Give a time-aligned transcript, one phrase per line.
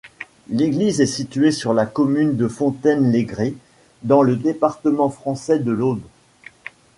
[0.49, 3.53] L'église est située sur la commune de Fontaine-les-Grès,
[4.01, 6.01] dans le département français de l'Aube.